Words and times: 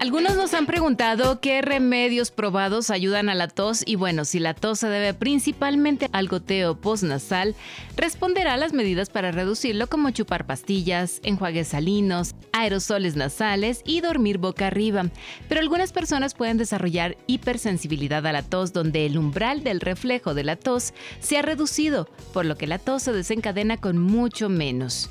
Algunos 0.00 0.36
nos 0.36 0.54
han 0.54 0.66
preguntado 0.66 1.40
qué 1.40 1.60
remedios 1.60 2.30
probados 2.30 2.88
ayudan 2.90 3.28
a 3.28 3.34
la 3.34 3.48
tos 3.48 3.82
y 3.84 3.96
bueno, 3.96 4.24
si 4.24 4.38
la 4.38 4.54
tos 4.54 4.78
se 4.78 4.88
debe 4.88 5.12
principalmente 5.12 6.08
al 6.12 6.28
goteo 6.28 6.76
postnasal, 6.76 7.56
responderá 7.96 8.54
a 8.54 8.56
las 8.58 8.72
medidas 8.72 9.10
para 9.10 9.32
reducirlo 9.32 9.88
como 9.88 10.10
chupar 10.10 10.46
pastillas, 10.46 11.18
enjuagues 11.24 11.68
salinos, 11.68 12.36
aerosoles 12.52 13.16
nasales 13.16 13.82
y 13.84 14.00
dormir 14.00 14.38
boca 14.38 14.68
arriba. 14.68 15.10
Pero 15.48 15.60
algunas 15.60 15.92
personas 15.92 16.34
pueden 16.34 16.58
desarrollar 16.58 17.16
hipersensibilidad 17.26 18.24
a 18.24 18.32
la 18.32 18.44
tos 18.44 18.72
donde 18.72 19.04
el 19.04 19.18
umbral 19.18 19.64
del 19.64 19.80
reflejo 19.80 20.32
de 20.32 20.44
la 20.44 20.54
tos 20.54 20.94
se 21.18 21.38
ha 21.38 21.42
reducido, 21.42 22.08
por 22.32 22.46
lo 22.46 22.56
que 22.56 22.68
la 22.68 22.78
tos 22.78 23.02
se 23.02 23.12
desencadena 23.12 23.78
con 23.78 23.98
mucho 23.98 24.48
menos. 24.48 25.10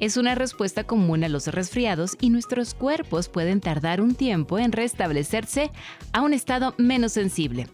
Es 0.00 0.16
una 0.16 0.36
respuesta 0.36 0.84
común 0.84 1.24
a 1.24 1.28
los 1.28 1.48
resfriados 1.48 2.16
y 2.20 2.30
nuestros 2.30 2.72
cuerpos 2.72 3.28
pueden 3.28 3.60
tardar 3.60 4.00
un 4.00 4.14
tiempo 4.14 4.60
en 4.60 4.70
restablecerse 4.70 5.72
a 6.12 6.22
un 6.22 6.32
estado 6.32 6.74
menos 6.78 7.12
sensible. 7.12 7.66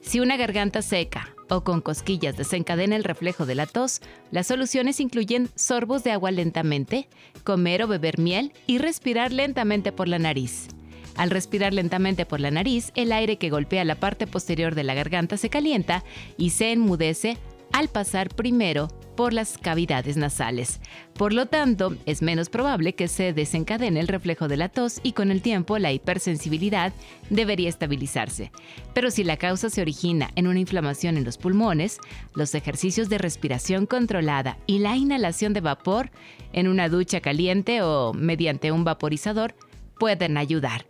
Si 0.00 0.20
una 0.20 0.36
garganta 0.36 0.80
seca 0.80 1.34
o 1.48 1.64
con 1.64 1.80
cosquillas 1.80 2.36
desencadena 2.36 2.94
el 2.94 3.02
reflejo 3.02 3.46
de 3.46 3.56
la 3.56 3.66
tos, 3.66 4.00
las 4.30 4.46
soluciones 4.46 5.00
incluyen 5.00 5.48
sorbos 5.56 6.04
de 6.04 6.12
agua 6.12 6.30
lentamente, 6.30 7.08
comer 7.42 7.82
o 7.82 7.88
beber 7.88 8.20
miel 8.20 8.52
y 8.68 8.78
respirar 8.78 9.32
lentamente 9.32 9.90
por 9.90 10.06
la 10.06 10.20
nariz. 10.20 10.68
Al 11.16 11.30
respirar 11.30 11.74
lentamente 11.74 12.26
por 12.26 12.38
la 12.38 12.52
nariz, 12.52 12.92
el 12.94 13.10
aire 13.10 13.38
que 13.38 13.50
golpea 13.50 13.84
la 13.84 13.96
parte 13.96 14.28
posterior 14.28 14.76
de 14.76 14.84
la 14.84 14.94
garganta 14.94 15.36
se 15.36 15.50
calienta 15.50 16.04
y 16.36 16.50
se 16.50 16.70
enmudece 16.70 17.38
al 17.72 17.88
pasar 17.88 18.28
primero 18.28 18.88
por 19.16 19.32
las 19.32 19.58
cavidades 19.58 20.16
nasales. 20.16 20.80
Por 21.14 21.32
lo 21.32 21.46
tanto, 21.46 21.96
es 22.04 22.22
menos 22.22 22.50
probable 22.50 22.94
que 22.94 23.08
se 23.08 23.32
desencadene 23.32 23.98
el 23.98 24.08
reflejo 24.08 24.46
de 24.46 24.56
la 24.56 24.68
tos 24.68 25.00
y 25.02 25.12
con 25.12 25.30
el 25.30 25.42
tiempo 25.42 25.78
la 25.78 25.92
hipersensibilidad 25.92 26.92
debería 27.30 27.68
estabilizarse. 27.68 28.52
Pero 28.94 29.10
si 29.10 29.24
la 29.24 29.38
causa 29.38 29.70
se 29.70 29.80
origina 29.80 30.30
en 30.36 30.46
una 30.46 30.60
inflamación 30.60 31.16
en 31.16 31.24
los 31.24 31.38
pulmones, 31.38 31.98
los 32.34 32.54
ejercicios 32.54 33.08
de 33.08 33.18
respiración 33.18 33.86
controlada 33.86 34.58
y 34.66 34.78
la 34.78 34.96
inhalación 34.96 35.54
de 35.54 35.62
vapor 35.62 36.10
en 36.52 36.68
una 36.68 36.88
ducha 36.88 37.20
caliente 37.20 37.82
o 37.82 38.12
mediante 38.12 38.70
un 38.70 38.84
vaporizador 38.84 39.54
pueden 39.98 40.36
ayudar. 40.36 40.86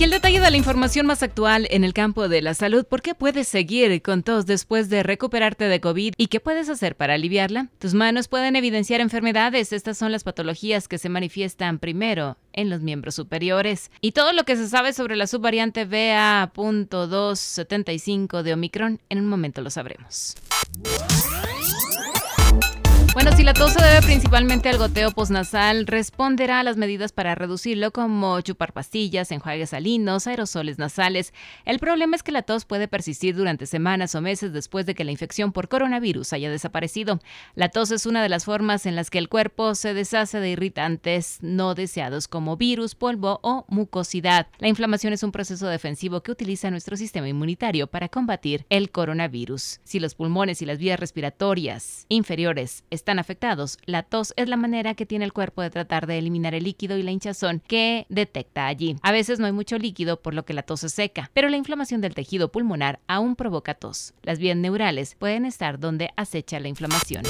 Y 0.00 0.04
el 0.04 0.10
detalle 0.10 0.40
de 0.40 0.50
la 0.50 0.56
información 0.56 1.04
más 1.04 1.22
actual 1.22 1.68
en 1.70 1.84
el 1.84 1.92
campo 1.92 2.30
de 2.30 2.40
la 2.40 2.54
salud. 2.54 2.86
¿Por 2.86 3.02
qué 3.02 3.14
puedes 3.14 3.46
seguir 3.46 4.00
con 4.00 4.22
tos 4.22 4.46
después 4.46 4.88
de 4.88 5.02
recuperarte 5.02 5.66
de 5.66 5.82
COVID? 5.82 6.14
¿Y 6.16 6.28
qué 6.28 6.40
puedes 6.40 6.70
hacer 6.70 6.96
para 6.96 7.12
aliviarla? 7.12 7.68
Tus 7.78 7.92
manos 7.92 8.26
pueden 8.26 8.56
evidenciar 8.56 9.02
enfermedades. 9.02 9.74
Estas 9.74 9.98
son 9.98 10.10
las 10.10 10.24
patologías 10.24 10.88
que 10.88 10.96
se 10.96 11.10
manifiestan 11.10 11.78
primero 11.78 12.38
en 12.54 12.70
los 12.70 12.80
miembros 12.80 13.16
superiores. 13.16 13.90
Y 14.00 14.12
todo 14.12 14.32
lo 14.32 14.44
que 14.44 14.56
se 14.56 14.68
sabe 14.68 14.94
sobre 14.94 15.16
la 15.16 15.26
subvariante 15.26 15.84
BA.275 15.84 18.40
de 18.40 18.54
Omicron, 18.54 19.02
en 19.10 19.18
un 19.18 19.26
momento 19.26 19.60
lo 19.60 19.68
sabremos. 19.68 20.34
Bueno, 23.12 23.32
si 23.36 23.42
la 23.42 23.54
tos 23.54 23.72
se 23.72 23.82
debe 23.82 24.02
principalmente 24.02 24.68
al 24.68 24.78
goteo 24.78 25.10
postnasal, 25.10 25.88
responderá 25.88 26.60
a 26.60 26.62
las 26.62 26.76
medidas 26.76 27.10
para 27.10 27.34
reducirlo 27.34 27.90
como 27.90 28.40
chupar 28.40 28.72
pastillas, 28.72 29.32
enjuagues 29.32 29.70
salinos, 29.70 30.28
aerosoles 30.28 30.78
nasales. 30.78 31.34
El 31.64 31.80
problema 31.80 32.14
es 32.14 32.22
que 32.22 32.30
la 32.30 32.42
tos 32.42 32.66
puede 32.66 32.86
persistir 32.86 33.34
durante 33.34 33.66
semanas 33.66 34.14
o 34.14 34.20
meses 34.20 34.52
después 34.52 34.86
de 34.86 34.94
que 34.94 35.02
la 35.02 35.10
infección 35.10 35.50
por 35.50 35.68
coronavirus 35.68 36.32
haya 36.34 36.52
desaparecido. 36.52 37.18
La 37.56 37.68
tos 37.68 37.90
es 37.90 38.06
una 38.06 38.22
de 38.22 38.28
las 38.28 38.44
formas 38.44 38.86
en 38.86 38.94
las 38.94 39.10
que 39.10 39.18
el 39.18 39.28
cuerpo 39.28 39.74
se 39.74 39.92
deshace 39.92 40.38
de 40.38 40.50
irritantes 40.50 41.38
no 41.42 41.74
deseados 41.74 42.28
como 42.28 42.56
virus, 42.56 42.94
polvo 42.94 43.40
o 43.42 43.64
mucosidad. 43.66 44.46
La 44.60 44.68
inflamación 44.68 45.12
es 45.12 45.24
un 45.24 45.32
proceso 45.32 45.66
defensivo 45.66 46.22
que 46.22 46.30
utiliza 46.30 46.70
nuestro 46.70 46.96
sistema 46.96 47.28
inmunitario 47.28 47.88
para 47.88 48.08
combatir 48.08 48.66
el 48.70 48.92
coronavirus. 48.92 49.80
Si 49.82 49.98
los 49.98 50.14
pulmones 50.14 50.62
y 50.62 50.66
las 50.66 50.78
vías 50.78 51.00
respiratorias 51.00 52.06
inferiores 52.08 52.84
están 53.00 53.18
afectados. 53.18 53.78
La 53.84 54.02
tos 54.02 54.32
es 54.36 54.48
la 54.48 54.56
manera 54.56 54.94
que 54.94 55.06
tiene 55.06 55.24
el 55.24 55.32
cuerpo 55.32 55.62
de 55.62 55.70
tratar 55.70 56.06
de 56.06 56.18
eliminar 56.18 56.54
el 56.54 56.64
líquido 56.64 56.96
y 56.96 57.02
la 57.02 57.10
hinchazón 57.10 57.60
que 57.66 58.06
detecta 58.08 58.66
allí. 58.66 58.96
A 59.02 59.12
veces 59.12 59.38
no 59.38 59.46
hay 59.46 59.52
mucho 59.52 59.78
líquido 59.78 60.20
por 60.20 60.34
lo 60.34 60.44
que 60.44 60.54
la 60.54 60.62
tos 60.62 60.84
es 60.84 60.92
seca, 60.92 61.30
pero 61.34 61.48
la 61.48 61.56
inflamación 61.56 62.00
del 62.00 62.14
tejido 62.14 62.52
pulmonar 62.52 63.00
aún 63.06 63.36
provoca 63.36 63.74
tos. 63.74 64.14
Las 64.22 64.38
vías 64.38 64.56
neurales 64.56 65.16
pueden 65.18 65.44
estar 65.44 65.78
donde 65.78 66.10
acecha 66.16 66.60
la 66.60 66.68
inflamación. 66.68 67.24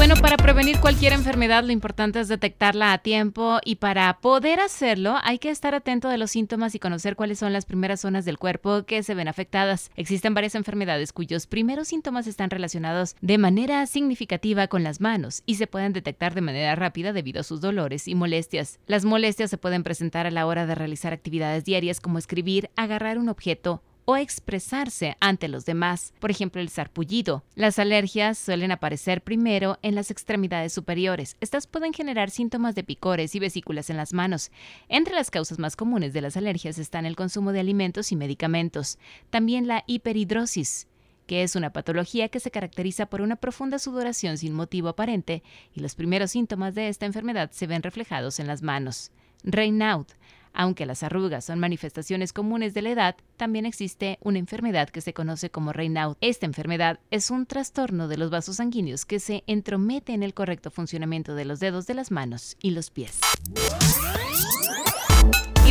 Bueno, 0.00 0.14
para 0.16 0.38
prevenir 0.38 0.80
cualquier 0.80 1.12
enfermedad 1.12 1.62
lo 1.62 1.72
importante 1.72 2.20
es 2.20 2.28
detectarla 2.28 2.94
a 2.94 2.98
tiempo 3.02 3.58
y 3.62 3.76
para 3.76 4.18
poder 4.22 4.58
hacerlo 4.58 5.16
hay 5.22 5.38
que 5.38 5.50
estar 5.50 5.74
atento 5.74 6.08
de 6.08 6.16
los 6.16 6.30
síntomas 6.30 6.74
y 6.74 6.78
conocer 6.78 7.16
cuáles 7.16 7.38
son 7.38 7.52
las 7.52 7.66
primeras 7.66 8.00
zonas 8.00 8.24
del 8.24 8.38
cuerpo 8.38 8.84
que 8.84 9.02
se 9.02 9.14
ven 9.14 9.28
afectadas. 9.28 9.90
Existen 9.96 10.32
varias 10.32 10.54
enfermedades 10.54 11.12
cuyos 11.12 11.46
primeros 11.46 11.88
síntomas 11.88 12.26
están 12.26 12.48
relacionados 12.48 13.14
de 13.20 13.36
manera 13.36 13.84
significativa 13.84 14.68
con 14.68 14.84
las 14.84 15.02
manos 15.02 15.42
y 15.44 15.56
se 15.56 15.66
pueden 15.66 15.92
detectar 15.92 16.34
de 16.34 16.40
manera 16.40 16.74
rápida 16.76 17.12
debido 17.12 17.40
a 17.40 17.44
sus 17.44 17.60
dolores 17.60 18.08
y 18.08 18.14
molestias. 18.14 18.80
Las 18.86 19.04
molestias 19.04 19.50
se 19.50 19.58
pueden 19.58 19.82
presentar 19.82 20.26
a 20.26 20.30
la 20.30 20.46
hora 20.46 20.64
de 20.64 20.76
realizar 20.76 21.12
actividades 21.12 21.66
diarias 21.66 22.00
como 22.00 22.16
escribir, 22.16 22.70
agarrar 22.74 23.18
un 23.18 23.28
objeto 23.28 23.82
o 24.10 24.16
expresarse 24.16 25.16
ante 25.20 25.46
los 25.46 25.64
demás, 25.64 26.12
por 26.18 26.32
ejemplo 26.32 26.60
el 26.60 26.68
sarpullido. 26.68 27.44
Las 27.54 27.78
alergias 27.78 28.38
suelen 28.38 28.72
aparecer 28.72 29.22
primero 29.22 29.78
en 29.82 29.94
las 29.94 30.10
extremidades 30.10 30.72
superiores. 30.72 31.36
Estas 31.40 31.68
pueden 31.68 31.92
generar 31.92 32.30
síntomas 32.30 32.74
de 32.74 32.82
picores 32.82 33.36
y 33.36 33.38
vesículas 33.38 33.88
en 33.88 33.96
las 33.96 34.12
manos. 34.12 34.50
Entre 34.88 35.14
las 35.14 35.30
causas 35.30 35.60
más 35.60 35.76
comunes 35.76 36.12
de 36.12 36.22
las 36.22 36.36
alergias 36.36 36.78
están 36.78 37.06
el 37.06 37.14
consumo 37.14 37.52
de 37.52 37.60
alimentos 37.60 38.10
y 38.10 38.16
medicamentos, 38.16 38.98
también 39.30 39.68
la 39.68 39.84
hiperhidrosis, 39.86 40.88
que 41.28 41.44
es 41.44 41.54
una 41.54 41.72
patología 41.72 42.28
que 42.30 42.40
se 42.40 42.50
caracteriza 42.50 43.06
por 43.06 43.20
una 43.20 43.36
profunda 43.36 43.78
sudoración 43.78 44.38
sin 44.38 44.54
motivo 44.54 44.88
aparente 44.88 45.44
y 45.72 45.78
los 45.78 45.94
primeros 45.94 46.32
síntomas 46.32 46.74
de 46.74 46.88
esta 46.88 47.06
enfermedad 47.06 47.52
se 47.52 47.68
ven 47.68 47.84
reflejados 47.84 48.40
en 48.40 48.48
las 48.48 48.62
manos. 48.62 49.12
Raynaud 49.44 50.06
aunque 50.52 50.86
las 50.86 51.02
arrugas 51.02 51.44
son 51.44 51.58
manifestaciones 51.58 52.32
comunes 52.32 52.74
de 52.74 52.82
la 52.82 52.90
edad, 52.90 53.16
también 53.36 53.66
existe 53.66 54.18
una 54.22 54.38
enfermedad 54.38 54.88
que 54.90 55.00
se 55.00 55.14
conoce 55.14 55.50
como 55.50 55.72
Raynaud. 55.72 56.16
Esta 56.20 56.46
enfermedad 56.46 57.00
es 57.10 57.30
un 57.30 57.46
trastorno 57.46 58.08
de 58.08 58.16
los 58.16 58.30
vasos 58.30 58.56
sanguíneos 58.56 59.04
que 59.04 59.20
se 59.20 59.44
entromete 59.46 60.12
en 60.12 60.22
el 60.22 60.34
correcto 60.34 60.70
funcionamiento 60.70 61.34
de 61.34 61.44
los 61.44 61.60
dedos 61.60 61.86
de 61.86 61.94
las 61.94 62.10
manos 62.10 62.56
y 62.60 62.70
los 62.70 62.90
pies. 62.90 63.20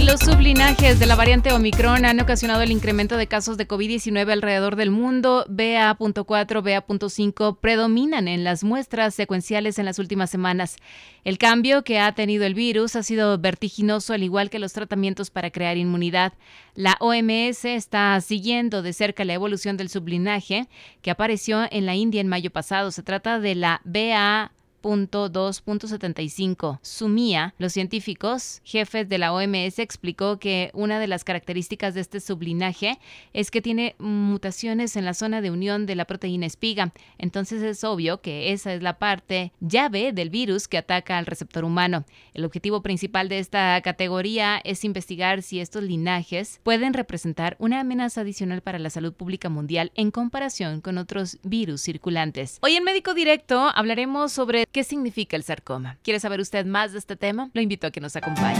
Los 0.09 0.21
sublinajes 0.21 0.97
de 0.97 1.05
la 1.05 1.15
variante 1.15 1.53
Omicron 1.53 2.03
han 2.03 2.19
ocasionado 2.19 2.63
el 2.63 2.71
incremento 2.71 3.15
de 3.15 3.27
casos 3.27 3.57
de 3.57 3.67
COVID-19 3.67 4.31
alrededor 4.31 4.75
del 4.75 4.89
mundo. 4.89 5.45
BA.4, 5.47 6.63
BA.5 6.63 7.59
predominan 7.61 8.27
en 8.27 8.43
las 8.43 8.63
muestras 8.63 9.13
secuenciales 9.13 9.77
en 9.77 9.85
las 9.85 9.99
últimas 9.99 10.31
semanas. 10.31 10.77
El 11.23 11.37
cambio 11.37 11.83
que 11.83 11.99
ha 11.99 12.11
tenido 12.15 12.43
el 12.45 12.55
virus 12.55 12.95
ha 12.95 13.03
sido 13.03 13.37
vertiginoso, 13.37 14.13
al 14.13 14.23
igual 14.23 14.49
que 14.49 14.57
los 14.57 14.73
tratamientos 14.73 15.29
para 15.29 15.51
crear 15.51 15.77
inmunidad. 15.77 16.33
La 16.73 16.97
OMS 17.01 17.65
está 17.65 18.19
siguiendo 18.19 18.81
de 18.81 18.93
cerca 18.93 19.25
la 19.25 19.33
evolución 19.33 19.77
del 19.77 19.89
sublinaje 19.89 20.69
que 21.03 21.11
apareció 21.11 21.67
en 21.69 21.85
la 21.85 21.93
India 21.93 22.19
en 22.19 22.27
mayo 22.27 22.49
pasado. 22.49 22.89
Se 22.89 23.03
trata 23.03 23.39
de 23.39 23.53
la 23.53 23.81
BA 23.83 24.53
2.75. 24.81 26.79
Sumía, 26.81 27.53
los 27.57 27.73
científicos 27.73 28.61
jefes 28.63 29.07
de 29.09 29.17
la 29.17 29.33
OMS, 29.33 29.79
explicó 29.79 30.39
que 30.39 30.71
una 30.73 30.99
de 30.99 31.07
las 31.07 31.23
características 31.23 31.93
de 31.93 32.01
este 32.01 32.19
sublinaje 32.19 32.99
es 33.33 33.51
que 33.51 33.61
tiene 33.61 33.95
mutaciones 33.99 34.95
en 34.95 35.05
la 35.05 35.13
zona 35.13 35.41
de 35.41 35.51
unión 35.51 35.85
de 35.85 35.95
la 35.95 36.05
proteína 36.05 36.45
espiga. 36.45 36.93
Entonces 37.17 37.61
es 37.61 37.83
obvio 37.83 38.21
que 38.21 38.51
esa 38.51 38.73
es 38.73 38.81
la 38.81 38.99
parte 38.99 39.51
llave 39.59 40.13
del 40.13 40.29
virus 40.29 40.67
que 40.67 40.77
ataca 40.77 41.17
al 41.17 41.25
receptor 41.25 41.63
humano. 41.65 42.05
El 42.33 42.45
objetivo 42.45 42.81
principal 42.81 43.29
de 43.29 43.39
esta 43.39 43.81
categoría 43.81 44.61
es 44.63 44.83
investigar 44.83 45.41
si 45.41 45.59
estos 45.59 45.83
linajes 45.83 46.59
pueden 46.63 46.93
representar 46.93 47.55
una 47.59 47.79
amenaza 47.79 48.21
adicional 48.21 48.61
para 48.61 48.79
la 48.79 48.89
salud 48.89 49.13
pública 49.13 49.49
mundial 49.49 49.91
en 49.95 50.11
comparación 50.11 50.81
con 50.81 50.97
otros 50.97 51.39
virus 51.43 51.81
circulantes. 51.81 52.57
Hoy 52.61 52.75
en 52.75 52.83
Médico 52.83 53.13
Directo 53.13 53.71
hablaremos 53.73 54.31
sobre 54.31 54.65
¿qué 54.71 54.83
significa 54.83 55.35
el 55.35 55.43
sarcoma? 55.43 55.97
¿Quiere 56.03 56.19
saber 56.19 56.39
usted 56.39 56.65
más 56.65 56.93
de 56.93 56.99
este 56.99 57.15
tema? 57.15 57.49
Lo 57.53 57.61
invito 57.61 57.87
a 57.87 57.91
que 57.91 58.01
nos 58.01 58.15
acompañe. 58.15 58.57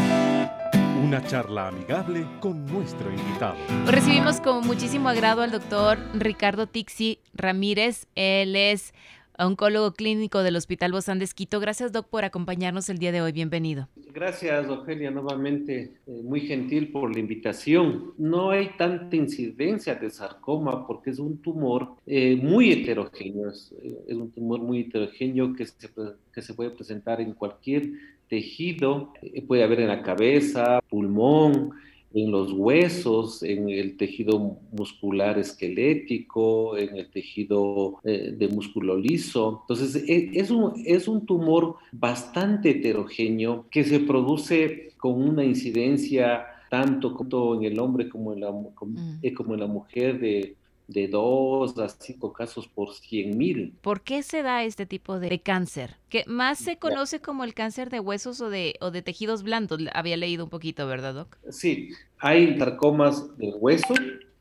Una 1.03 1.25
charla 1.25 1.69
amigable 1.69 2.25
con 2.41 2.65
nuestro 2.65 3.09
invitado. 3.09 3.56
Recibimos 3.85 4.41
con 4.41 4.67
muchísimo 4.67 5.07
agrado 5.07 5.41
al 5.41 5.51
doctor 5.51 5.97
Ricardo 6.13 6.67
Tixi 6.67 7.19
Ramírez. 7.33 8.07
Él 8.15 8.56
es 8.56 8.94
oncólogo 9.39 9.94
clínico 9.94 10.44
del 10.44 10.56
Hospital 10.56 10.91
Bozán 10.91 11.19
de. 11.19 11.30
Gracias, 11.59 11.91
Doc, 11.91 12.07
por 12.07 12.25
acompañarnos 12.25 12.89
el 12.89 12.97
día 12.97 13.12
de 13.12 13.21
hoy. 13.21 13.31
Bienvenido. 13.31 13.88
Gracias, 14.13 14.68
Ofelia, 14.68 15.12
nuevamente 15.12 15.91
eh, 16.07 16.21
muy 16.24 16.41
gentil 16.41 16.91
por 16.91 17.13
la 17.13 17.19
invitación. 17.19 18.13
No 18.18 18.51
hay 18.51 18.71
tanta 18.77 19.15
incidencia 19.15 19.95
de 19.95 20.09
sarcoma 20.09 20.86
porque 20.86 21.12
es 21.12 21.19
un 21.19 21.38
tumor 21.38 21.95
eh, 22.06 22.36
muy 22.36 22.71
heterogéneo, 22.71 23.50
es, 23.50 23.74
es, 24.07 24.15
un 24.15 24.31
tumor 24.31 24.59
muy 24.59 24.81
heterogéneo 24.81 25.53
que 25.53 25.65
se, 25.65 26.53
puede 26.53 26.71
presentar 26.71 27.21
en 27.21 27.33
cualquier 27.33 27.89
tejido, 28.27 29.13
eh, 29.21 29.42
puede 29.42 29.63
haber 29.63 29.81
en 29.81 29.88
la 29.88 30.01
cabeza, 30.01 30.81
pulmón, 30.89 31.71
en 32.13 32.31
los 32.31 32.51
huesos, 32.51 33.44
en 33.44 33.69
el 33.69 33.97
tejido 33.97 34.57
muscular 34.71 35.38
esquelético, 35.38 36.77
en 36.77 36.97
el 36.97 37.09
tejido 37.09 38.00
eh, 38.03 38.33
de 38.38 38.47
músculo 38.47 38.97
liso. 38.97 39.59
Entonces, 39.61 40.03
e, 40.07 40.31
es 40.33 40.50
un, 40.50 40.73
es 40.85 41.07
un 41.07 41.25
tumor 41.25 41.75
bastante 41.91 42.71
heterogéneo 42.71 43.65
que 43.69 43.83
se 43.83 44.00
produce 44.00 44.94
con 44.97 45.21
una 45.21 45.44
incidencia 45.44 46.45
tanto 46.69 47.15
en 47.56 47.63
el 47.63 47.79
hombre 47.79 48.09
como 48.09 48.33
en 48.33 48.41
la, 48.41 48.47
como, 48.75 48.91
mm. 48.91 49.19
Eh, 49.21 49.33
como 49.33 49.53
en 49.56 49.59
la 49.59 49.67
mujer 49.67 50.19
de 50.19 50.56
de 50.89 51.07
2 51.07 51.77
a 51.77 51.88
5 51.88 52.33
casos 52.33 52.68
por 52.68 52.94
100 52.94 53.38
mil. 53.38 53.74
¿Por 53.81 54.01
qué 54.01 54.24
se 54.24 54.41
da 54.41 54.63
este 54.63 54.86
tipo 54.86 55.19
de 55.19 55.39
cáncer? 55.39 55.97
Que 56.09 56.24
más 56.27 56.57
se 56.57 56.77
conoce 56.77 57.21
como 57.21 57.44
el 57.44 57.53
cáncer 57.53 57.89
de 57.89 58.00
huesos 58.00 58.41
o 58.41 58.50
de, 58.50 58.75
o 58.81 58.91
de 58.91 59.01
tejidos 59.01 59.44
blandos. 59.44 59.80
Había 59.94 60.18
leído 60.18 60.44
un 60.44 60.50
poquito, 60.50 60.88
¿verdad, 60.88 61.13
Doc? 61.13 61.38
Sí, 61.51 61.89
hay 62.18 62.57
sarcomas 62.57 63.38
de 63.38 63.50
hueso, 63.50 63.94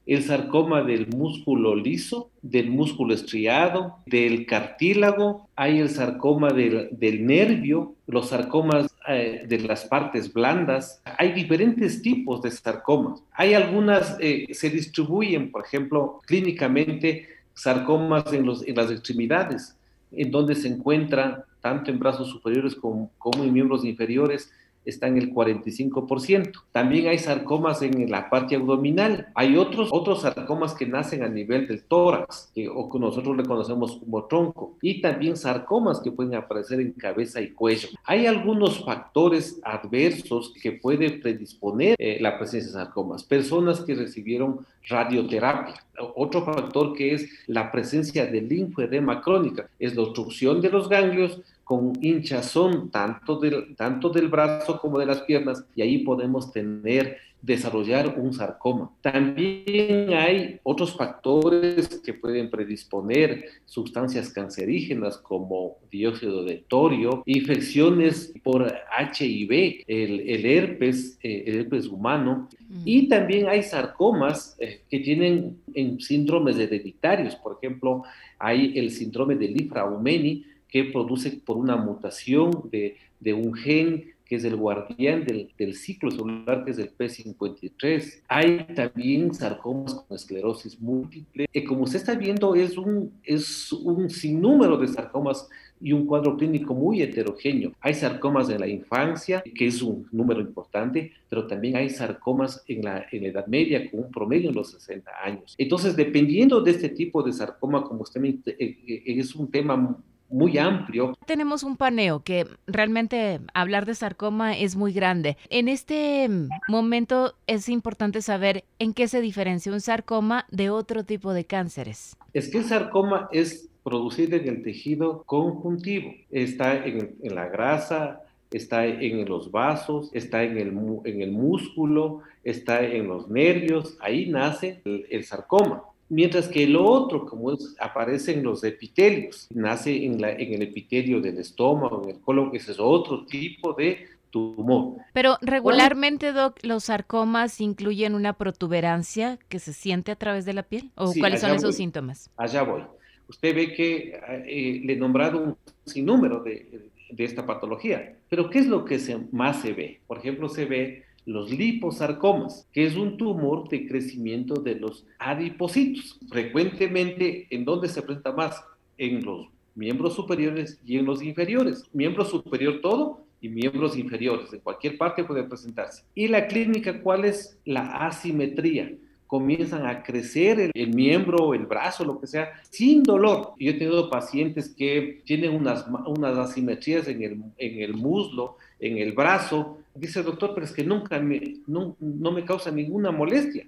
el 0.06 0.22
sarcoma 0.22 0.82
del 0.82 1.06
músculo 1.08 1.76
liso, 1.76 2.30
del 2.40 2.70
músculo 2.70 3.12
estriado, 3.12 3.98
del 4.06 4.46
cartílago, 4.46 5.48
hay 5.54 5.80
el 5.80 5.90
sarcoma 5.90 6.48
del, 6.48 6.88
del 6.92 7.26
nervio, 7.26 7.94
los 8.06 8.30
sarcomas 8.30 8.88
eh, 9.08 9.44
de 9.48 9.60
las 9.60 9.86
partes 9.86 10.32
blandas. 10.32 11.00
Hay 11.16 11.32
diferentes 11.32 12.02
tipos 12.02 12.42
de 12.42 12.50
sarcomas. 12.50 13.22
Hay 13.32 13.54
algunas, 13.54 14.16
eh, 14.20 14.46
se 14.52 14.68
distribuyen, 14.68 15.50
por 15.50 15.64
ejemplo, 15.64 16.20
clínicamente, 16.26 17.26
sarcomas 17.54 18.32
en, 18.32 18.44
los, 18.44 18.66
en 18.66 18.76
las 18.76 18.90
extremidades, 18.90 19.74
en 20.12 20.30
donde 20.30 20.54
se 20.54 20.68
encuentran 20.68 21.42
tanto 21.60 21.90
en 21.90 21.98
brazos 21.98 22.28
superiores 22.28 22.74
como, 22.74 23.10
como 23.18 23.44
en 23.44 23.52
miembros 23.52 23.84
inferiores, 23.84 24.52
está 24.88 25.06
en 25.06 25.18
el 25.18 25.32
45%. 25.32 26.52
También 26.72 27.08
hay 27.08 27.18
sarcomas 27.18 27.82
en 27.82 28.10
la 28.10 28.30
parte 28.30 28.56
abdominal. 28.56 29.28
Hay 29.34 29.56
otros, 29.56 29.90
otros 29.92 30.22
sarcomas 30.22 30.74
que 30.74 30.86
nacen 30.86 31.22
a 31.22 31.28
nivel 31.28 31.66
del 31.68 31.82
tórax, 31.84 32.52
o 32.74 32.90
que 32.90 32.98
nosotros 32.98 33.36
le 33.36 33.44
conocemos 33.44 33.98
como 33.98 34.24
tronco. 34.24 34.76
Y 34.80 35.00
también 35.00 35.36
sarcomas 35.36 36.00
que 36.00 36.12
pueden 36.12 36.34
aparecer 36.34 36.80
en 36.80 36.92
cabeza 36.92 37.40
y 37.40 37.50
cuello. 37.50 37.88
Hay 38.04 38.26
algunos 38.26 38.84
factores 38.84 39.60
adversos 39.62 40.52
que 40.60 40.72
pueden 40.72 41.20
predisponer 41.20 41.94
eh, 41.98 42.18
la 42.20 42.38
presencia 42.38 42.72
de 42.72 42.84
sarcomas. 42.84 43.24
Personas 43.24 43.80
que 43.80 43.94
recibieron 43.94 44.66
radioterapia. 44.88 45.74
Otro 46.14 46.44
factor 46.44 46.94
que 46.94 47.14
es 47.14 47.28
la 47.46 47.70
presencia 47.70 48.26
de 48.26 48.40
linfoedema 48.40 49.20
crónica, 49.20 49.68
es 49.78 49.94
la 49.94 50.02
obstrucción 50.02 50.60
de 50.60 50.70
los 50.70 50.88
ganglios 50.88 51.40
con 51.64 51.92
hinchazón 52.00 52.90
tanto 52.90 53.38
del, 53.38 53.76
tanto 53.76 54.08
del 54.08 54.28
brazo 54.28 54.80
como 54.80 54.98
de 54.98 55.06
las 55.06 55.20
piernas 55.22 55.64
y 55.74 55.82
ahí 55.82 55.98
podemos 55.98 56.50
tener 56.50 57.18
desarrollar 57.40 58.18
un 58.18 58.32
sarcoma. 58.32 58.90
También 59.00 60.12
hay 60.12 60.58
otros 60.62 60.96
factores 60.96 62.00
que 62.04 62.14
pueden 62.14 62.50
predisponer 62.50 63.44
sustancias 63.64 64.30
cancerígenas 64.30 65.18
como 65.18 65.76
dióxido 65.90 66.44
de 66.44 66.64
torio, 66.68 67.22
infecciones 67.26 68.32
por 68.42 68.66
HIV, 68.66 69.84
el, 69.86 70.46
herpes, 70.46 71.18
eh, 71.22 71.44
el 71.46 71.60
herpes 71.60 71.86
humano, 71.86 72.48
y 72.84 73.08
también 73.08 73.48
hay 73.48 73.62
sarcomas 73.62 74.56
eh, 74.58 74.82
que 74.90 75.00
tienen 75.00 75.58
en 75.74 76.00
síndromes 76.00 76.58
hereditarios. 76.58 77.36
Por 77.36 77.56
ejemplo, 77.56 78.02
hay 78.38 78.78
el 78.78 78.90
síndrome 78.90 79.36
de 79.36 79.48
Lifraumeni, 79.48 80.44
que 80.68 80.84
produce 80.84 81.30
por 81.30 81.56
una 81.56 81.76
mutación 81.76 82.68
de, 82.70 82.96
de 83.20 83.32
un 83.32 83.54
gen 83.54 84.12
que 84.28 84.36
es 84.36 84.44
el 84.44 84.56
guardián 84.56 85.24
del, 85.24 85.50
del, 85.56 85.74
ciclo 85.74 86.10
celular, 86.10 86.62
que 86.64 86.72
es 86.72 86.78
el 86.78 86.94
P53. 86.94 88.22
Hay 88.28 88.58
también 88.74 89.32
sarcomas 89.32 89.94
con 89.94 90.14
esclerosis 90.14 90.78
múltiple. 90.78 91.46
Y 91.50 91.64
como 91.64 91.84
usted 91.84 91.96
está 91.96 92.14
viendo, 92.14 92.54
es 92.54 92.76
un, 92.76 93.10
es 93.24 93.72
un 93.72 94.10
sinnúmero 94.10 94.76
de 94.76 94.88
sarcomas 94.88 95.48
y 95.80 95.92
un 95.92 96.04
cuadro 96.06 96.36
clínico 96.36 96.74
muy 96.74 97.00
heterogéneo. 97.00 97.72
Hay 97.80 97.94
sarcomas 97.94 98.50
en 98.50 98.60
la 98.60 98.68
infancia, 98.68 99.42
que 99.42 99.66
es 99.66 99.80
un 99.80 100.06
número 100.12 100.40
importante, 100.40 101.12
pero 101.30 101.46
también 101.46 101.76
hay 101.76 101.88
sarcomas 101.88 102.62
en 102.66 102.84
la, 102.84 103.06
en 103.10 103.22
la 103.22 103.28
edad 103.28 103.46
media, 103.46 103.90
con 103.90 104.00
un 104.00 104.10
promedio 104.10 104.50
en 104.50 104.56
los 104.56 104.72
60 104.72 105.10
años. 105.22 105.54
Entonces, 105.56 105.96
dependiendo 105.96 106.60
de 106.60 106.72
este 106.72 106.90
tipo 106.90 107.22
de 107.22 107.32
sarcoma, 107.32 107.82
como 107.82 108.02
usted 108.02 108.20
me, 108.20 108.28
eh, 108.28 108.54
eh, 108.58 109.02
es 109.06 109.34
un 109.34 109.50
tema 109.50 109.96
muy 110.28 110.58
amplio. 110.58 111.16
Tenemos 111.26 111.62
un 111.62 111.76
paneo 111.76 112.20
que 112.20 112.46
realmente 112.66 113.40
hablar 113.54 113.86
de 113.86 113.94
sarcoma 113.94 114.56
es 114.56 114.76
muy 114.76 114.92
grande. 114.92 115.36
En 115.50 115.68
este 115.68 116.28
momento 116.68 117.34
es 117.46 117.68
importante 117.68 118.22
saber 118.22 118.64
en 118.78 118.94
qué 118.94 119.08
se 119.08 119.20
diferencia 119.20 119.72
un 119.72 119.80
sarcoma 119.80 120.46
de 120.50 120.70
otro 120.70 121.04
tipo 121.04 121.32
de 121.32 121.44
cánceres. 121.44 122.16
Es 122.32 122.50
que 122.50 122.58
el 122.58 122.64
sarcoma 122.64 123.28
es 123.32 123.68
producido 123.82 124.36
en 124.36 124.48
el 124.48 124.62
tejido 124.62 125.22
conjuntivo. 125.24 126.12
Está 126.30 126.84
en, 126.84 127.16
en 127.22 127.34
la 127.34 127.48
grasa, 127.48 128.22
está 128.50 128.86
en 128.86 129.26
los 129.26 129.50
vasos, 129.50 130.10
está 130.12 130.42
en 130.42 130.58
el, 130.58 130.68
en 131.04 131.22
el 131.22 131.32
músculo, 131.32 132.22
está 132.44 132.84
en 132.84 133.08
los 133.08 133.28
nervios. 133.28 133.96
Ahí 134.00 134.26
nace 134.26 134.80
el, 134.84 135.06
el 135.10 135.24
sarcoma. 135.24 135.84
Mientras 136.10 136.48
que 136.48 136.64
el 136.64 136.76
otro, 136.76 137.26
como 137.26 137.52
es, 137.52 137.76
aparece 137.80 138.32
en 138.32 138.42
los 138.42 138.64
epitelios, 138.64 139.46
nace 139.50 140.04
en, 140.04 140.20
la, 140.20 140.32
en 140.32 140.54
el 140.54 140.62
epitelio 140.62 141.20
del 141.20 141.38
estómago, 141.38 142.02
en 142.04 142.10
el 142.10 142.20
colon, 142.20 142.50
ese 142.54 142.72
es 142.72 142.80
otro 142.80 143.26
tipo 143.26 143.74
de 143.74 144.06
tumor. 144.30 144.96
Pero 145.12 145.36
regularmente, 145.42 146.32
Doc, 146.32 146.58
los 146.62 146.84
sarcomas 146.84 147.60
incluyen 147.60 148.14
una 148.14 148.32
protuberancia 148.32 149.38
que 149.48 149.58
se 149.58 149.72
siente 149.72 150.12
a 150.12 150.16
través 150.16 150.44
de 150.44 150.54
la 150.54 150.62
piel. 150.62 150.90
¿O 150.94 151.12
cuáles 151.12 151.40
son 151.40 151.52
esos 151.52 151.76
síntomas? 151.76 152.30
Allá 152.36 152.62
voy. 152.62 152.82
Usted 153.28 153.54
ve 153.54 153.74
que 153.74 154.18
eh, 154.46 154.80
le 154.84 154.92
he 154.94 154.96
nombrado 154.96 155.38
un 155.38 155.56
sinnúmero 155.84 156.42
de, 156.42 156.90
de, 157.10 157.24
esta 157.24 157.44
patología. 157.44 158.14
Pero 158.30 158.48
¿qué 158.48 158.60
es 158.60 158.66
lo 158.66 158.86
que 158.86 158.98
se, 158.98 159.18
más 159.32 159.60
se 159.60 159.74
ve? 159.74 160.00
Por 160.06 160.18
ejemplo, 160.18 160.48
se 160.48 160.64
ve 160.64 161.04
los 161.28 161.50
liposarcomas, 161.50 162.66
que 162.72 162.86
es 162.86 162.96
un 162.96 163.18
tumor 163.18 163.68
de 163.68 163.86
crecimiento 163.86 164.54
de 164.54 164.76
los 164.76 165.04
adipocitos. 165.18 166.18
Frecuentemente, 166.30 167.46
¿en 167.50 167.66
dónde 167.66 167.88
se 167.88 168.00
presenta 168.00 168.32
más? 168.32 168.64
En 168.96 169.22
los 169.22 169.46
miembros 169.74 170.14
superiores 170.14 170.80
y 170.86 170.96
en 170.96 171.04
los 171.04 171.22
inferiores. 171.22 171.84
Miembro 171.92 172.24
superior 172.24 172.80
todo 172.80 173.26
y 173.42 173.50
miembros 173.50 173.98
inferiores. 173.98 174.50
En 174.54 174.60
cualquier 174.60 174.96
parte 174.96 175.22
puede 175.22 175.44
presentarse. 175.44 176.02
¿Y 176.14 176.28
la 176.28 176.46
clínica 176.46 177.02
cuál 177.02 177.26
es? 177.26 177.58
La 177.66 178.06
asimetría 178.06 178.90
comienzan 179.28 179.86
a 179.86 180.02
crecer 180.02 180.72
el, 180.74 180.94
miembro, 180.94 181.54
el 181.54 181.66
brazo, 181.66 182.04
lo 182.04 182.18
que 182.18 182.26
sea, 182.26 182.50
sin 182.70 183.04
dolor. 183.04 183.52
Yo 183.60 183.70
he 183.70 183.74
tenido 183.74 184.10
pacientes 184.10 184.70
que 184.70 185.22
tienen 185.24 185.54
unas, 185.54 185.86
unas 186.06 186.36
asimetrías 186.38 187.06
en 187.06 187.22
el, 187.22 187.42
en 187.58 187.82
el 187.82 187.94
muslo, 187.94 188.56
en 188.80 188.98
el 188.98 189.12
brazo, 189.12 189.78
dice 189.94 190.20
el 190.20 190.24
doctor, 190.24 190.52
pero 190.54 190.64
es 190.64 190.72
que 190.72 190.82
nunca 190.82 191.20
me, 191.20 191.58
no, 191.66 191.94
no 192.00 192.32
me 192.32 192.44
causa 192.44 192.70
ninguna 192.70 193.10
molestia. 193.10 193.66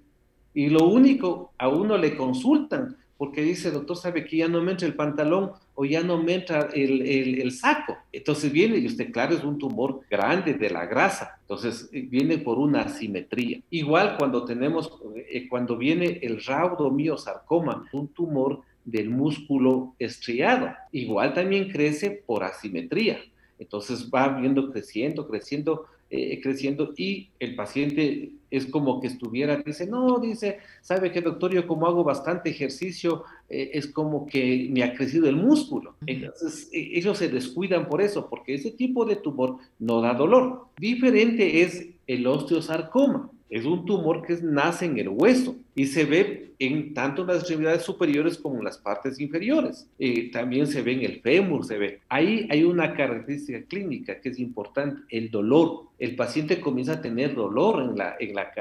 Y 0.55 0.71
lo 0.71 0.89
único, 0.89 1.53
a 1.59 1.69
uno 1.69 1.97
le 1.97 2.17
consultan, 2.17 2.97
porque 3.21 3.43
dice, 3.43 3.71
doctor, 3.71 3.99
sabe 3.99 4.25
que 4.25 4.39
ya 4.39 4.49
no 4.49 4.63
me 4.63 4.71
entra 4.71 4.89
el 4.89 4.95
pantalón 4.95 5.53
o 5.75 5.85
ya 5.85 6.03
no 6.03 6.23
me 6.23 6.37
entra 6.37 6.71
el, 6.73 7.03
el, 7.03 7.43
el, 7.43 7.53
saco. 7.53 7.99
Entonces 8.11 8.51
viene, 8.51 8.79
y 8.79 8.87
usted, 8.87 9.13
claro, 9.13 9.35
es 9.35 9.45
un 9.45 9.59
tumor 9.59 10.01
grande 10.11 10.55
de 10.55 10.71
la 10.71 10.87
grasa. 10.87 11.39
Entonces 11.43 11.91
eh, 11.93 12.01
viene 12.01 12.39
por 12.39 12.59
una 12.59 12.81
asimetría. 12.81 13.61
Igual 13.69 14.17
cuando 14.17 14.47
tenemos, 14.47 14.91
eh, 15.31 15.47
cuando 15.51 15.77
viene 15.77 16.19
el 16.23 16.43
raudomiosarcoma, 16.43 17.91
un 17.93 18.09
tumor 18.09 18.63
del 18.87 19.11
músculo 19.11 19.95
estriado. 19.99 20.71
Igual 20.91 21.35
también 21.35 21.69
crece 21.69 22.23
por 22.25 22.43
asimetría. 22.43 23.21
Entonces 23.59 24.09
va 24.09 24.29
viendo 24.29 24.73
creciendo, 24.73 25.29
creciendo 25.29 25.85
eh, 26.11 26.41
creciendo 26.43 26.93
y 26.97 27.29
el 27.39 27.55
paciente 27.55 28.33
es 28.51 28.67
como 28.67 29.01
que 29.01 29.07
estuviera, 29.07 29.63
dice, 29.65 29.87
no, 29.87 30.19
dice, 30.19 30.59
sabe 30.81 31.13
que 31.13 31.21
doctor, 31.21 31.53
yo 31.55 31.67
como 31.69 31.87
hago 31.87 32.03
bastante 32.03 32.51
ejercicio, 32.51 33.23
eh, 33.49 33.71
es 33.75 33.87
como 33.87 34.27
que 34.27 34.69
me 34.73 34.83
ha 34.83 34.93
crecido 34.93 35.29
el 35.29 35.37
músculo. 35.37 35.95
Entonces, 36.07 36.69
e, 36.73 36.99
ellos 36.99 37.17
se 37.19 37.29
descuidan 37.29 37.89
por 37.89 38.03
eso, 38.03 38.29
porque 38.29 38.55
ese 38.55 38.73
tipo 38.73 39.05
de 39.05 39.17
tumor 39.17 39.59
no 39.79 40.01
da 40.01 40.15
dolor. 40.15 40.67
Diferente 40.79 41.63
es 41.63 41.87
el 42.09 42.27
osteosarcoma. 42.27 43.31
Es 43.51 43.65
un 43.65 43.85
tumor 43.85 44.25
que 44.25 44.39
nace 44.43 44.87
en 44.87 44.99
el 44.99 45.09
hueso 45.09 45.57
y 45.75 45.87
se 45.87 46.05
ve 46.05 46.53
en 46.61 46.95
tanto 46.95 47.23
en 47.23 47.29
las 47.29 47.39
extremidades 47.39 47.83
superiores 47.83 48.39
como 48.39 48.59
en 48.59 48.65
las 48.65 48.79
partes 48.79 49.19
inferiores. 49.19 49.89
Eh, 49.99 50.31
también 50.31 50.69
se 50.69 50.83
ve 50.83 50.93
en 50.93 51.03
el 51.03 51.21
fémur, 51.21 51.65
se 51.67 51.77
ve. 51.77 52.01
Ahí 52.09 52.47
hay 52.51 52.63
una 52.63 52.95
característica 52.95 53.63
clínica 53.63 54.21
que 54.21 54.29
es 54.29 54.39
importante, 54.39 55.03
el 55.09 55.31
dolor. 55.31 55.87
El 55.99 56.15
paciente 56.15 56.61
comienza 56.61 56.95
a 56.95 57.03
tener 57.03 57.35
dolor 57.35 57.83
en 57.83 57.99
la... 57.99 58.17
En 58.21 58.35
la 58.35 58.53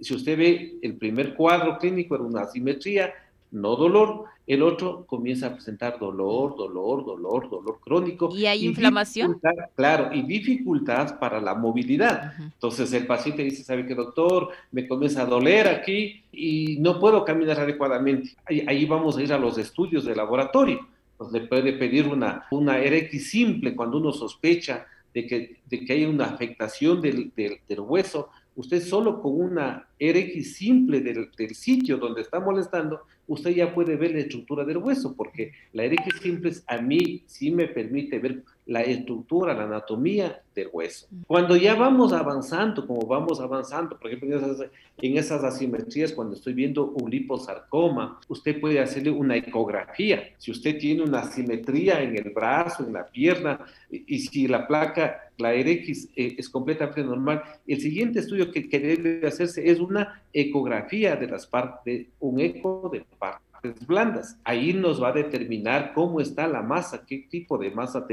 si 0.00 0.14
usted 0.14 0.36
ve 0.36 0.74
el 0.82 0.96
primer 0.96 1.34
cuadro 1.34 1.78
clínico, 1.78 2.16
era 2.16 2.24
una 2.24 2.42
asimetría, 2.42 3.14
no 3.50 3.76
dolor, 3.76 4.24
el 4.46 4.62
otro 4.62 5.04
comienza 5.06 5.48
a 5.48 5.54
presentar 5.54 5.98
dolor, 5.98 6.56
dolor, 6.56 7.04
dolor, 7.04 7.50
dolor 7.50 7.80
crónico. 7.80 8.30
¿Y 8.32 8.46
hay 8.46 8.64
inflamación? 8.64 9.40
Claro, 9.74 10.12
y 10.12 10.22
dificultad 10.22 11.18
para 11.18 11.40
la 11.40 11.54
movilidad. 11.54 12.34
Entonces 12.38 12.92
el 12.92 13.06
paciente 13.06 13.42
dice, 13.42 13.64
¿sabe 13.64 13.86
qué, 13.86 13.94
doctor? 13.94 14.50
Me 14.70 14.86
comienza 14.86 15.22
a 15.22 15.26
doler 15.26 15.66
aquí 15.66 16.22
y 16.32 16.76
no 16.78 17.00
puedo 17.00 17.24
caminar 17.24 17.58
adecuadamente. 17.58 18.36
Ahí, 18.44 18.84
vamos 18.86 19.16
a 19.16 19.22
ir 19.22 19.32
a 19.32 19.38
los 19.38 19.58
estudios 19.58 20.04
de 20.04 20.14
laboratorio. 20.14 20.86
Pues 21.16 21.32
le 21.32 21.40
puede 21.40 21.72
pedir 21.72 22.06
una, 22.06 22.46
una 22.50 22.78
RX 22.78 23.30
simple 23.30 23.74
cuando 23.74 23.98
uno 23.98 24.12
sospecha 24.12 24.86
de 25.12 25.26
que, 25.26 25.56
de 25.64 25.84
que 25.84 25.92
hay 25.92 26.04
una 26.04 26.26
afectación 26.26 27.00
del, 27.00 27.32
del, 27.34 27.58
del 27.68 27.80
hueso. 27.80 28.28
Usted 28.54 28.82
solo 28.82 29.20
con 29.20 29.40
una 29.40 29.88
RX 30.00 30.54
simple 30.56 31.00
del, 31.00 31.30
del 31.36 31.54
sitio 31.54 31.96
donde 31.96 32.22
está 32.22 32.40
molestando, 32.40 33.00
usted 33.26 33.50
ya 33.50 33.74
puede 33.74 33.96
ver 33.96 34.12
la 34.12 34.20
estructura 34.20 34.64
del 34.64 34.78
hueso, 34.78 35.14
porque 35.16 35.52
la 35.72 35.86
RX 35.86 36.20
simple 36.20 36.52
a 36.66 36.78
mí 36.78 37.22
sí 37.26 37.50
me 37.50 37.66
permite 37.66 38.18
ver 38.18 38.42
la 38.66 38.82
estructura, 38.82 39.54
la 39.54 39.62
anatomía 39.62 40.42
del 40.54 40.68
hueso. 40.72 41.06
Cuando 41.28 41.56
ya 41.56 41.76
vamos 41.76 42.12
avanzando, 42.12 42.84
como 42.84 43.06
vamos 43.06 43.40
avanzando, 43.40 43.96
por 43.96 44.08
ejemplo, 44.08 44.36
en 44.36 44.44
esas, 44.44 44.66
en 44.98 45.16
esas 45.16 45.44
asimetrías, 45.44 46.12
cuando 46.12 46.34
estoy 46.34 46.52
viendo 46.52 46.86
un 46.86 47.08
liposarcoma, 47.08 48.18
usted 48.28 48.60
puede 48.60 48.80
hacerle 48.80 49.10
una 49.10 49.36
ecografía. 49.36 50.30
Si 50.38 50.50
usted 50.50 50.78
tiene 50.78 51.02
una 51.02 51.20
asimetría 51.20 52.02
en 52.02 52.16
el 52.16 52.30
brazo, 52.30 52.84
en 52.84 52.92
la 52.92 53.06
pierna, 53.06 53.60
y, 53.88 54.18
si 54.18 54.48
la 54.48 54.66
placa, 54.66 55.30
la 55.38 55.52
RX 55.52 56.08
eh, 56.16 56.34
es 56.36 56.48
completamente 56.48 57.04
normal, 57.04 57.42
el 57.68 57.80
siguiente 57.80 58.18
estudio 58.18 58.50
que, 58.50 58.68
que 58.68 58.80
debe 58.80 59.26
hacerse 59.28 59.68
es 59.70 59.78
una 59.86 60.22
ecografía 60.32 61.16
de 61.16 61.26
las 61.26 61.46
partes, 61.46 62.06
un 62.20 62.40
eco 62.40 62.90
de 62.92 63.04
partes 63.18 63.46
blandas. 63.86 64.38
Ahí 64.44 64.72
nos 64.72 65.02
va 65.02 65.08
a 65.08 65.12
determinar 65.12 65.92
cómo 65.94 66.20
está 66.20 66.46
la 66.46 66.62
masa, 66.62 67.04
qué 67.06 67.26
tipo 67.28 67.58
de 67.58 67.70
masa 67.70 68.06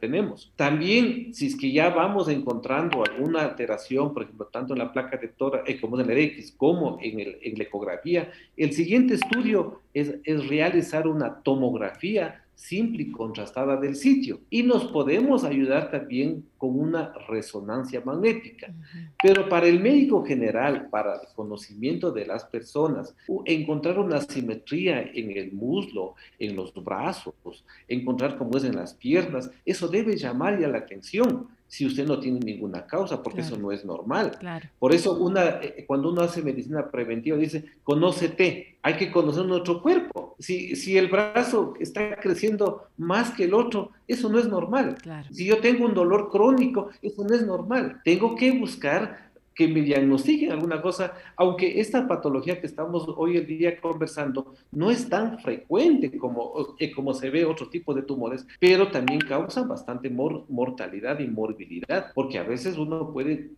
tenemos. 0.00 0.52
También, 0.56 1.32
si 1.34 1.46
es 1.46 1.56
que 1.56 1.72
ya 1.72 1.90
vamos 1.90 2.28
encontrando 2.28 3.04
alguna 3.04 3.42
alteración, 3.42 4.12
por 4.12 4.24
ejemplo, 4.24 4.46
tanto 4.46 4.74
en 4.74 4.80
la 4.80 4.92
placa 4.92 5.16
de 5.16 5.28
tora, 5.28 5.62
eh, 5.66 5.80
como 5.80 5.98
en 6.00 6.10
el 6.10 6.18
X, 6.18 6.54
como 6.56 6.98
en, 7.00 7.20
el, 7.20 7.38
en 7.42 7.56
la 7.56 7.64
ecografía, 7.64 8.30
el 8.56 8.72
siguiente 8.72 9.14
estudio 9.14 9.80
es, 9.94 10.16
es 10.24 10.48
realizar 10.48 11.06
una 11.06 11.42
tomografía 11.42 12.44
simple 12.58 13.04
y 13.04 13.12
contrastada 13.12 13.76
del 13.76 13.94
sitio. 13.94 14.40
Y 14.50 14.64
nos 14.64 14.86
podemos 14.86 15.44
ayudar 15.44 15.92
también 15.92 16.44
con 16.58 16.78
una 16.78 17.12
resonancia 17.28 18.02
magnética. 18.04 18.74
Pero 19.22 19.48
para 19.48 19.68
el 19.68 19.78
médico 19.80 20.24
general, 20.24 20.88
para 20.90 21.14
el 21.14 21.28
conocimiento 21.36 22.10
de 22.10 22.26
las 22.26 22.44
personas, 22.44 23.14
encontrar 23.44 24.00
una 24.00 24.20
simetría 24.20 25.00
en 25.00 25.30
el 25.36 25.52
muslo, 25.52 26.16
en 26.40 26.56
los 26.56 26.74
brazos, 26.74 27.64
encontrar 27.86 28.36
cómo 28.36 28.58
es 28.58 28.64
en 28.64 28.74
las 28.74 28.92
piernas, 28.92 29.50
eso 29.64 29.86
debe 29.86 30.16
llamar 30.16 30.58
ya 30.58 30.66
la 30.66 30.78
atención 30.78 31.46
si 31.68 31.84
usted 31.86 32.06
no 32.06 32.18
tiene 32.18 32.40
ninguna 32.40 32.86
causa, 32.86 33.22
porque 33.22 33.42
eso 33.42 33.58
no 33.58 33.70
es 33.70 33.84
normal. 33.84 34.38
Por 34.78 34.94
eso 34.94 35.18
una, 35.18 35.60
eh, 35.60 35.84
cuando 35.86 36.10
uno 36.10 36.22
hace 36.22 36.42
medicina 36.42 36.90
preventiva 36.90 37.36
dice, 37.36 37.64
conócete, 37.84 38.78
hay 38.82 38.96
que 38.96 39.12
conocer 39.12 39.44
nuestro 39.44 39.82
cuerpo. 39.82 40.34
Si, 40.38 40.74
si 40.76 40.96
el 40.96 41.08
brazo 41.08 41.74
está 41.78 42.16
creciendo 42.16 42.88
más 42.96 43.30
que 43.32 43.44
el 43.44 43.54
otro, 43.54 43.90
eso 44.06 44.30
no 44.30 44.38
es 44.38 44.48
normal. 44.48 44.96
Si 45.30 45.44
yo 45.44 45.58
tengo 45.60 45.84
un 45.84 45.94
dolor 45.94 46.30
crónico, 46.30 46.88
eso 47.02 47.22
no 47.24 47.34
es 47.34 47.46
normal. 47.46 48.00
Tengo 48.02 48.34
que 48.34 48.50
buscar 48.52 49.27
que 49.58 49.66
me 49.66 49.82
diagnostiquen 49.82 50.52
alguna 50.52 50.80
cosa, 50.80 51.14
aunque 51.34 51.80
esta 51.80 52.06
patología 52.06 52.60
que 52.60 52.68
estamos 52.68 53.06
hoy 53.16 53.38
en 53.38 53.46
día 53.48 53.80
conversando 53.80 54.54
no 54.70 54.88
es 54.88 55.08
tan 55.08 55.40
frecuente 55.40 56.16
como, 56.16 56.76
eh, 56.78 56.92
como 56.92 57.12
se 57.12 57.28
ve 57.28 57.44
otro 57.44 57.68
tipo 57.68 57.92
de 57.92 58.02
tumores, 58.02 58.46
pero 58.60 58.92
también 58.92 59.18
causa 59.18 59.64
bastante 59.64 60.10
mortalidad 60.10 61.18
y 61.18 61.26
morbilidad, 61.26 62.12
porque 62.14 62.38
a 62.38 62.44
veces 62.44 62.78
uno 62.78 63.12
puede, 63.12 63.50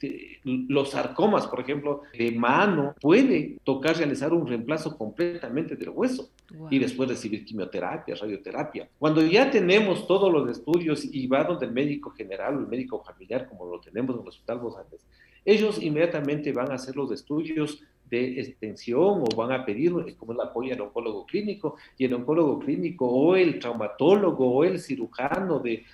los 0.42 0.92
sarcomas, 0.92 1.46
por 1.46 1.60
ejemplo, 1.60 2.00
de 2.18 2.32
mano, 2.32 2.94
puede 2.98 3.58
tocar 3.62 3.94
realizar 3.94 4.32
un 4.32 4.46
reemplazo 4.46 4.96
completamente 4.96 5.76
del 5.76 5.90
hueso. 5.90 6.30
Y 6.68 6.80
después 6.80 7.08
recibir 7.08 7.44
quimioterapia, 7.44 8.16
radioterapia. 8.16 8.88
Cuando 8.98 9.22
ya 9.22 9.52
tenemos 9.52 10.08
todos 10.08 10.32
los 10.32 10.50
estudios 10.50 11.04
y 11.04 11.28
va 11.28 11.44
donde 11.44 11.66
el 11.66 11.72
médico 11.72 12.10
general 12.10 12.56
o 12.56 12.60
el 12.60 12.66
médico 12.66 13.04
familiar, 13.04 13.48
como 13.48 13.66
lo 13.66 13.78
tenemos 13.78 14.16
en 14.16 14.22
el 14.22 14.28
Hospital 14.28 14.58
Bozales, 14.58 15.00
ellos 15.44 15.82
inmediatamente 15.82 16.52
van 16.52 16.70
a 16.70 16.74
hacer 16.74 16.96
los 16.96 17.10
estudios 17.12 17.82
de 18.10 18.40
extensión 18.40 19.22
o 19.22 19.36
van 19.36 19.52
a 19.52 19.64
pedir, 19.64 19.92
como 20.18 20.32
el 20.32 20.40
apoyo 20.40 20.74
al 20.74 20.80
oncólogo 20.80 21.24
clínico, 21.26 21.76
y 21.96 22.04
el 22.04 22.14
oncólogo 22.14 22.58
clínico 22.58 23.06
o 23.06 23.36
el 23.36 23.58
traumatólogo 23.58 24.50
o 24.50 24.64
el 24.64 24.78
cirujano 24.78 25.60
de, 25.60 25.84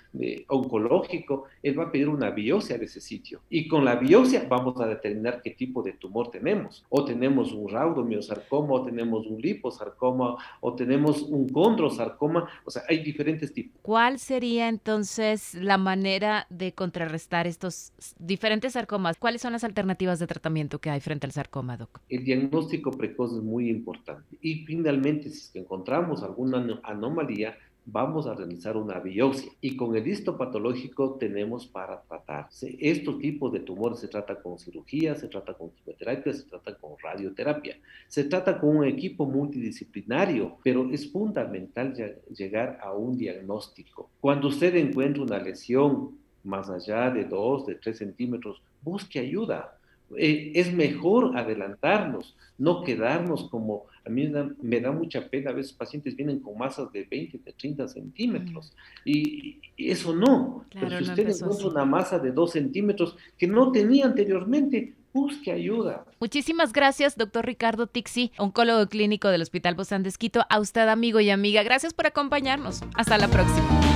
oncológico, 0.48 1.44
él 1.62 1.78
va 1.78 1.84
a 1.84 1.92
pedir 1.92 2.08
una 2.08 2.30
biopsia 2.30 2.78
de 2.78 2.86
ese 2.86 3.00
sitio. 3.00 3.40
Y 3.50 3.68
con 3.68 3.84
la 3.84 3.96
biopsia 3.96 4.46
vamos 4.48 4.80
a 4.80 4.86
determinar 4.86 5.42
qué 5.42 5.50
tipo 5.50 5.82
de 5.82 5.92
tumor 5.92 6.30
tenemos. 6.30 6.84
O 6.88 7.04
tenemos 7.04 7.52
un 7.52 7.68
raudomiosarcoma, 7.68 8.74
o 8.74 8.84
tenemos 8.84 9.26
un 9.26 9.40
liposarcoma, 9.40 10.36
o 10.60 10.74
tenemos 10.74 11.22
un 11.22 11.48
condrosarcoma, 11.48 12.48
o 12.64 12.70
sea, 12.70 12.82
hay 12.88 13.02
diferentes 13.02 13.52
tipos. 13.52 13.78
¿Cuál 13.82 14.18
sería 14.18 14.68
entonces 14.68 15.54
la 15.54 15.78
manera 15.78 16.46
de 16.50 16.72
contrarrestar 16.72 17.46
estos 17.46 17.92
diferentes 18.18 18.72
sarcomas? 18.72 19.16
¿Cuáles 19.18 19.42
son 19.42 19.52
las 19.52 19.64
alternativas 19.64 20.18
de 20.18 20.26
tratamiento 20.26 20.78
que 20.78 20.90
hay 20.90 21.00
frente 21.00 21.26
al 21.26 21.32
sarcoma, 21.32 21.76
doc? 21.76 22.00
El 22.08 22.24
diagnóstico 22.24 22.90
precoz 22.90 23.32
es 23.32 23.42
muy 23.42 23.68
importante. 23.68 24.36
Y 24.40 24.64
finalmente, 24.64 25.30
si 25.30 25.58
encontramos 25.58 26.22
alguna 26.22 26.80
anomalía, 26.82 27.56
vamos 27.86 28.26
a 28.26 28.34
realizar 28.34 28.76
una 28.76 28.98
biopsia. 28.98 29.50
Y 29.60 29.76
con 29.76 29.96
el 29.96 30.06
histopatológico 30.06 31.14
tenemos 31.14 31.66
para 31.66 32.02
tratarse. 32.02 32.76
Estos 32.80 33.18
tipos 33.18 33.52
de 33.52 33.60
tumores 33.60 34.00
se 34.00 34.08
trata 34.08 34.36
con 34.42 34.58
cirugía, 34.58 35.14
se 35.14 35.28
trata 35.28 35.54
con 35.54 35.70
quimioterapia, 35.70 36.32
se 36.32 36.44
trata 36.44 36.74
con 36.76 36.92
radioterapia. 37.02 37.76
Se 38.08 38.24
trata 38.24 38.60
con 38.60 38.78
un 38.78 38.84
equipo 38.84 39.26
multidisciplinario, 39.26 40.58
pero 40.62 40.90
es 40.90 41.10
fundamental 41.10 41.94
llegar 42.36 42.78
a 42.82 42.92
un 42.92 43.16
diagnóstico. 43.16 44.10
Cuando 44.20 44.48
usted 44.48 44.74
encuentra 44.76 45.22
una 45.22 45.38
lesión 45.38 46.18
más 46.44 46.68
allá 46.70 47.10
de 47.10 47.24
2, 47.24 47.66
de 47.66 47.74
3 47.76 47.98
centímetros, 47.98 48.62
busque 48.82 49.18
ayuda 49.18 49.76
eh, 50.16 50.52
es 50.54 50.72
mejor 50.72 51.36
adelantarnos, 51.36 52.36
no 52.58 52.84
quedarnos 52.84 53.48
como, 53.50 53.84
a 54.04 54.08
mí 54.08 54.30
me 54.62 54.80
da, 54.80 54.92
mucha 54.92 55.28
pena, 55.28 55.50
a 55.50 55.54
veces 55.54 55.72
pacientes 55.72 56.14
vienen 56.16 56.40
con 56.40 56.56
masas 56.56 56.92
de 56.92 57.04
20, 57.04 57.38
de 57.38 57.52
30 57.52 57.88
centímetros, 57.88 58.72
y, 59.04 59.58
eso 59.76 60.14
no, 60.14 60.64
pero 60.72 60.98
si 60.98 61.04
usted 61.04 61.28
encuentra 61.28 61.68
una 61.68 61.84
masa 61.84 62.18
de 62.18 62.32
2 62.32 62.50
centímetros 62.50 63.16
que 63.36 63.46
no 63.46 63.72
tenía 63.72 64.06
anteriormente, 64.06 64.94
busque 65.12 65.50
ayuda. 65.50 66.04
Muchísimas 66.20 66.72
gracias, 66.72 67.16
doctor 67.16 67.44
Ricardo 67.44 67.86
Tixi, 67.86 68.32
oncólogo 68.38 68.86
clínico 68.88 69.28
del 69.28 69.42
Hospital 69.42 69.74
Bozán 69.74 70.02
de 70.02 70.10
Esquito. 70.10 70.44
A 70.48 70.60
usted, 70.60 70.88
amigo 70.88 71.20
y 71.20 71.30
amiga, 71.30 71.62
gracias 71.62 71.94
por 71.94 72.06
acompañarnos. 72.06 72.82
Hasta 72.94 73.18
la 73.18 73.28
próxima. 73.28 73.95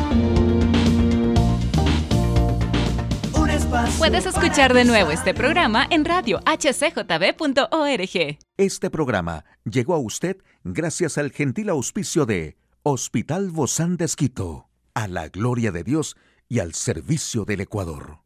Puedes 3.99 4.27
escuchar 4.27 4.75
de 4.75 4.85
nuevo 4.85 5.11
este 5.11 5.35
programa 5.35 5.87
en 5.91 6.05
radio 6.05 6.41
hcjb.org. 6.41 8.39
Este 8.57 8.91
programa 8.91 9.45
llegó 9.65 9.95
a 9.95 9.99
usted 9.99 10.39
gracias 10.65 11.19
al 11.19 11.31
gentil 11.31 11.69
auspicio 11.69 12.27
de 12.27 12.57
Hospital 12.83 13.51
Bozán 13.51 13.97
de 13.97 14.07
Esquito, 14.07 14.69
a 14.95 15.07
la 15.09 15.29
gloria 15.29 15.73
de 15.73 15.85
Dios 15.85 16.17
y 16.49 16.61
al 16.61 16.75
servicio 16.75 17.45
del 17.45 17.61
Ecuador. 17.61 18.21